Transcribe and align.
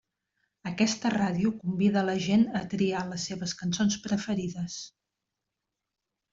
Aquesta 0.69 1.11
ràdio 1.15 1.51
convida 1.59 2.03
la 2.07 2.15
gent 2.29 2.47
a 2.61 2.63
triar 2.73 3.05
les 3.11 3.29
seves 3.31 3.55
cançons 3.63 4.01
preferides. 4.09 4.81